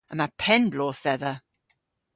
[0.13, 1.33] Yma penn-bloodh dhedha.